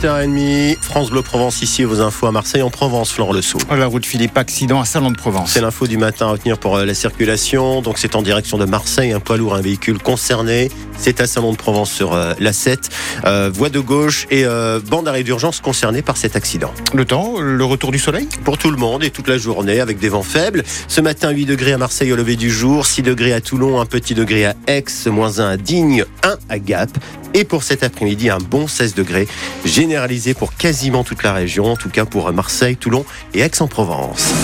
[0.00, 3.58] 8h30, France Bleu Provence ici et vos infos à Marseille en Provence, Flore Le Sceau.
[3.76, 5.50] La route Philippe, accident à Salon de Provence.
[5.50, 7.82] C'est l'info du matin à retenir pour euh, la circulation.
[7.82, 10.70] Donc c'est en direction de Marseille, un poids lourd, un véhicule concerné.
[10.96, 12.90] C'est à Salon de Provence sur euh, la 7,
[13.24, 14.44] euh, voie de gauche et
[14.88, 16.72] bande d'arrêt d'urgence concernée par cet accident.
[16.94, 18.28] Le temps, le retour du soleil?
[18.44, 20.62] Pour tout le monde et toute la journée avec des vents faibles.
[20.86, 23.86] Ce matin 8 degrés à Marseille au lever du jour, 6 degrés à Toulon, un
[23.86, 26.90] petit degré à Aix, moins 1 à Digne, 1 à Gap.
[27.34, 29.28] Et pour cet après-midi, un bon 16 degrés,
[29.64, 33.04] généralisé pour quasiment toute la région, en tout cas pour Marseille, Toulon
[33.34, 34.34] et Aix-en-Provence.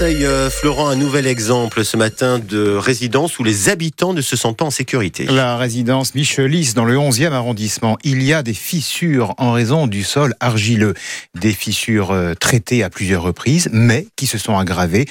[0.00, 4.36] Marseille, euh, Florent, un nouvel exemple ce matin de résidence où les habitants ne se
[4.36, 5.24] sentent pas en sécurité.
[5.24, 7.98] La résidence Michelis dans le 11e arrondissement.
[8.04, 10.94] Il y a des fissures en raison du sol argileux.
[11.34, 15.06] Des fissures euh, traitées à plusieurs reprises, mais qui se sont aggravées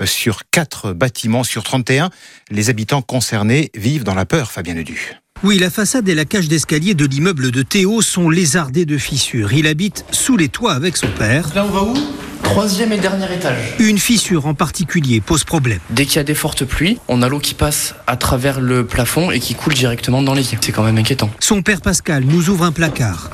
[0.00, 2.08] euh, sur quatre bâtiments sur 31.
[2.50, 5.16] Les habitants concernés vivent dans la peur, Fabien Ledu.
[5.42, 9.52] Oui, la façade et la cage d'escalier de l'immeuble de Théo sont lézardées de fissures.
[9.52, 11.54] Il habite sous les toits avec son père.
[11.54, 12.29] Là, on va où?
[12.50, 13.76] Troisième et dernier étage.
[13.78, 15.78] Une fissure en particulier pose problème.
[15.90, 18.84] Dès qu'il y a des fortes pluies, on a l'eau qui passe à travers le
[18.84, 20.58] plafond et qui coule directement dans les lits.
[20.60, 21.30] C'est quand même inquiétant.
[21.38, 23.30] Son père Pascal nous ouvre un placard.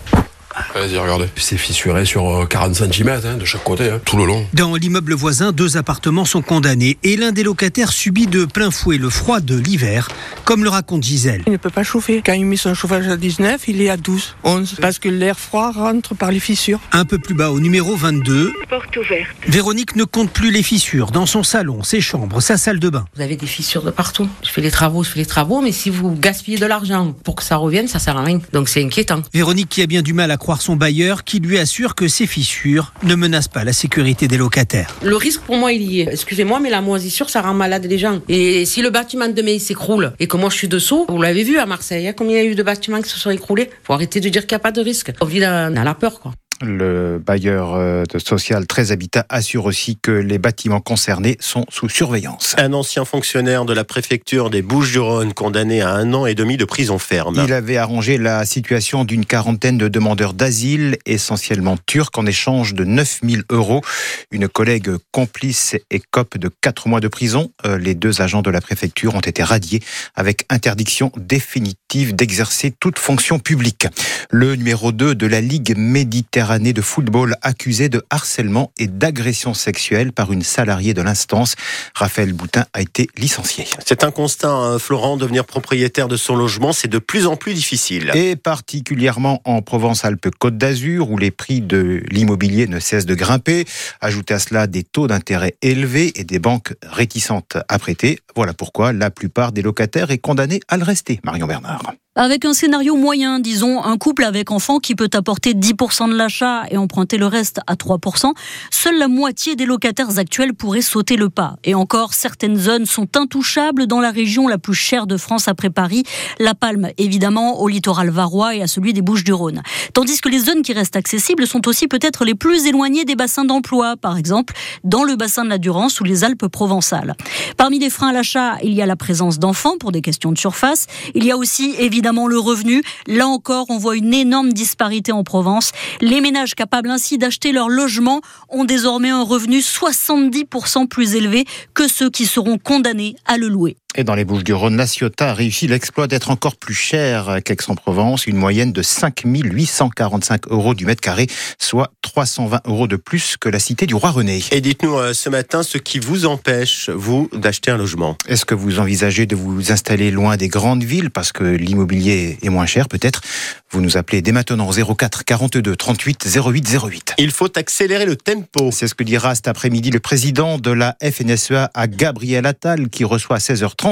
[0.74, 1.26] Vas-y, regardez.
[1.36, 4.46] C'est fissuré sur 40 euh, cm hein, de chaque côté, hein, tout le long.
[4.52, 8.98] Dans l'immeuble voisin, deux appartements sont condamnés et l'un des locataires subit de plein fouet
[8.98, 10.08] le froid de l'hiver,
[10.44, 11.42] comme le raconte Gisèle.
[11.46, 12.22] Il ne peut pas chauffer.
[12.24, 15.38] Quand il met son chauffage à 19, il est à 12, 11, parce que l'air
[15.38, 16.80] froid rentre par les fissures.
[16.92, 19.28] Un peu plus bas, au numéro 22, porte ouverte.
[19.48, 23.04] Véronique ne compte plus les fissures dans son salon, ses chambres, sa salle de bain.
[23.14, 24.28] Vous avez des fissures de partout.
[24.42, 27.36] Je fais les travaux, je fais les travaux, mais si vous gaspillez de l'argent pour
[27.36, 28.40] que ça revienne, ça sert à rien.
[28.52, 29.22] Donc c'est inquiétant.
[29.32, 32.28] Véronique qui a bien du mal à croire son bailleur qui lui assure que ces
[32.28, 34.94] fissures ne menacent pas la sécurité des locataires.
[35.02, 36.08] Le risque pour moi, il y est.
[36.12, 38.20] Excusez-moi, mais la moisissure, ça rend malade les gens.
[38.28, 41.42] Et si le bâtiment de demain s'écroule et que moi je suis dessous, vous l'avez
[41.42, 43.70] vu à Marseille, hein, combien il y a eu de bâtiments qui se sont écroulés
[43.82, 45.10] Faut arrêter de dire qu'il n'y a pas de risque.
[45.20, 46.32] On vit dans la peur, quoi.
[46.62, 52.54] Le bailleur euh, social Très Habitat assure aussi que les bâtiments concernés sont sous surveillance.
[52.56, 56.64] Un ancien fonctionnaire de la préfecture des Bouches-du-Rhône condamné à un an et demi de
[56.64, 57.42] prison ferme.
[57.44, 62.84] Il avait arrangé la situation d'une quarantaine de demandeurs d'asile, essentiellement turcs, en échange de
[62.84, 63.82] 9000 euros.
[64.30, 67.50] Une collègue complice écope de 4 mois de prison.
[67.66, 69.82] Euh, les deux agents de la préfecture ont été radiés
[70.14, 73.86] avec interdiction définitive d'exercer toute fonction publique.
[74.30, 79.54] Le numéro 2 de la Ligue Méditerranée année de football accusé de harcèlement et d'agression
[79.54, 81.54] sexuelle par une salariée de l'instance.
[81.94, 83.66] Raphaël Boutin a été licencié.
[83.84, 87.54] C'est un constat, hein, Florent, devenir propriétaire de son logement, c'est de plus en plus
[87.54, 88.10] difficile.
[88.14, 93.64] Et particulièrement en Provence-Alpes-Côte d'Azur, où les prix de l'immobilier ne cessent de grimper.
[94.00, 98.20] Ajoutez à cela des taux d'intérêt élevés et des banques réticentes à prêter.
[98.34, 101.20] Voilà pourquoi la plupart des locataires est condamnés à le rester.
[101.24, 101.82] Marion Bernard.
[102.18, 106.62] Avec un scénario moyen, disons un couple avec enfant qui peut apporter 10% de l'achat
[106.70, 108.32] et emprunter le reste à 3%,
[108.70, 111.56] seule la moitié des locataires actuels pourraient sauter le pas.
[111.62, 115.68] Et encore, certaines zones sont intouchables dans la région la plus chère de France après
[115.68, 116.04] Paris,
[116.38, 119.60] La Palme évidemment, au littoral varois et à celui des Bouches-du-Rhône.
[119.92, 123.44] Tandis que les zones qui restent accessibles sont aussi peut-être les plus éloignées des bassins
[123.44, 124.54] d'emploi, par exemple
[124.84, 127.14] dans le bassin de la Durance ou les Alpes provençales.
[127.58, 130.38] Parmi les freins à l'achat, il y a la présence d'enfants pour des questions de
[130.38, 130.86] surface.
[131.14, 132.82] Il y a aussi évidemment le revenu.
[133.06, 135.72] Là encore, on voit une énorme disparité en Provence.
[136.00, 141.44] Les ménages capables ainsi d'acheter leur logement ont désormais un revenu 70% plus élevé
[141.74, 143.76] que ceux qui seront condamnés à le louer.
[143.98, 148.36] Et dans les Bouches-du-Rhône, la Ciotat a réussi l'exploit d'être encore plus cher qu'Aix-en-Provence, une
[148.36, 151.26] moyenne de 5 845 euros du mètre carré,
[151.58, 154.42] soit 320 euros de plus que la cité du Roi René.
[154.52, 158.18] Et dites-nous euh, ce matin ce qui vous empêche, vous, d'acheter un logement.
[158.28, 162.50] Est-ce que vous envisagez de vous installer loin des grandes villes parce que l'immobilier est
[162.50, 163.22] moins cher peut-être?
[163.70, 167.14] Vous nous appelez dès maintenant 04 42 38 08 08.
[167.16, 168.70] Il faut accélérer le tempo.
[168.72, 173.04] C'est ce que dira cet après-midi le président de la FNSEA à Gabriel Attal qui
[173.04, 173.85] reçoit à 16h30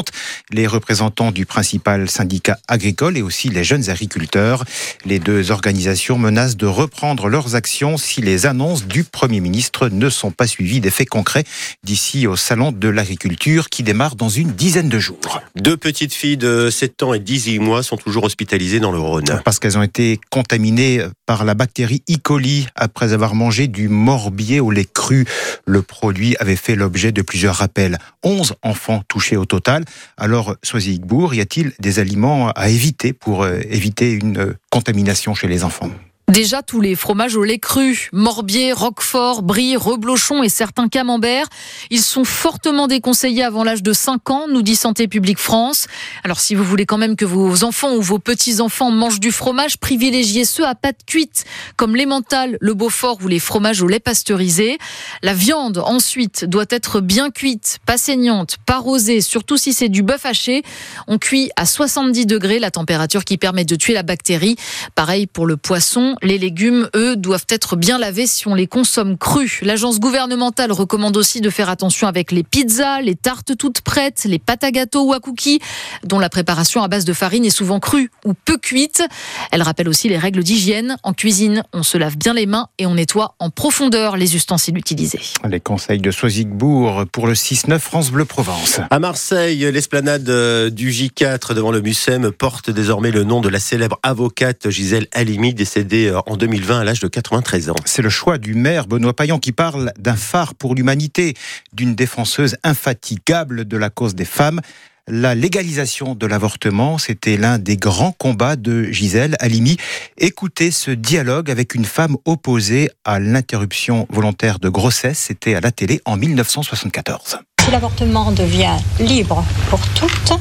[0.51, 4.65] les représentants du principal syndicat agricole et aussi les jeunes agriculteurs.
[5.05, 10.09] Les deux organisations menacent de reprendre leurs actions si les annonces du Premier ministre ne
[10.09, 11.45] sont pas suivies d'effets concrets
[11.83, 15.41] d'ici au Salon de l'agriculture qui démarre dans une dizaine de jours.
[15.57, 19.41] Deux petites filles de 7 ans et 18 mois sont toujours hospitalisées dans le Rhône.
[19.45, 22.17] Parce qu'elles ont été contaminées par la bactérie E.
[22.23, 25.27] coli après avoir mangé du morbier au lait cru.
[25.67, 27.99] Le produit avait fait l'objet de plusieurs rappels.
[28.23, 29.74] 11 enfants touchés au total.
[30.17, 35.35] Alors, Soisy Igbourg, y a-t-il des aliments à éviter pour euh, éviter une euh, contamination
[35.35, 35.91] chez les enfants?
[36.29, 41.47] Déjà, tous les fromages au lait cru, Morbier, Roquefort, Brie, Reblochon et certains camemberts,
[41.91, 45.87] ils sont fortement déconseillés avant l'âge de 5 ans, nous dit Santé publique France.
[46.25, 49.77] Alors si vous voulez quand même que vos enfants ou vos petits-enfants mangent du fromage,
[49.77, 51.45] privilégiez ceux à pâte cuite,
[51.77, 54.79] comme l'emmental, le Beaufort ou les fromages au lait pasteurisé.
[55.23, 60.03] La viande, ensuite, doit être bien cuite, pas saignante, pas rosée, surtout si c'est du
[60.03, 60.63] bœuf haché.
[61.07, 64.57] On cuit à 70 degrés, la température qui permet de tuer la bactérie.
[64.95, 66.14] Pareil pour le poisson.
[66.23, 69.61] Les légumes, eux, doivent être bien lavés si on les consomme crus.
[69.63, 74.39] L'agence gouvernementale recommande aussi de faire attention avec les pizzas, les tartes toutes prêtes, les
[74.39, 75.61] pâtes à gâteau ou à cookies,
[76.05, 79.03] dont la préparation à base de farine est souvent crue ou peu cuite.
[79.51, 80.97] Elle rappelle aussi les règles d'hygiène.
[81.03, 84.77] En cuisine, on se lave bien les mains et on nettoie en profondeur les ustensiles
[84.77, 85.21] utilisés.
[85.49, 88.81] Les conseils de Soisigbourg pour le 6-9 France Bleu Provence.
[88.91, 93.59] À Marseille, l'esplanade euh, du J4 devant le Mucem porte désormais le nom de la
[93.59, 97.75] célèbre avocate Gisèle Halimi, décédée euh, en 2020 à l'âge de 93 ans.
[97.85, 101.35] C'est le choix du maire Benoît Payan qui parle d'un phare pour l'humanité,
[101.73, 104.61] d'une défenseuse infatigable de la cause des femmes.
[105.07, 109.77] La légalisation de l'avortement, c'était l'un des grands combats de Gisèle Halimi.
[110.17, 115.73] Écoutez ce dialogue avec une femme opposée à l'interruption volontaire de grossesse, c'était à la
[115.73, 117.39] télé en 1974.
[117.63, 120.39] Si l'avortement devient libre pour toutes,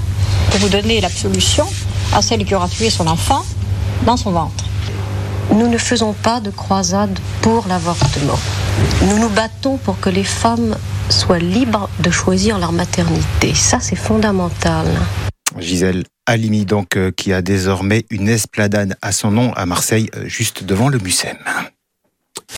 [0.50, 1.66] pour vous donner l'absolution
[2.14, 3.46] à celle qui aura tué son enfant
[4.06, 4.64] dans son ventre.
[5.54, 8.40] Nous ne faisons pas de croisade pour l'avortement.
[9.04, 10.76] Nous nous battons pour que les femmes
[11.10, 13.54] soient libres de choisir leur maternité.
[13.54, 14.88] Ça, c'est fondamental.
[15.60, 20.24] Gisèle Halimi, donc, euh, qui a désormais une esplanade à son nom à Marseille, euh,
[20.26, 21.38] juste devant le Mucem.